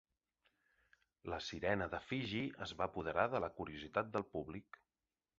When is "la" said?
1.33-1.37, 3.43-3.49